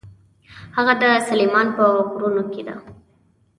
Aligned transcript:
هغه 0.75 0.93
د 1.01 1.03
سلیمان 1.27 1.67
په 1.77 1.83
غرونو 2.11 2.43
کې 2.51 2.61
ده. 2.67 2.75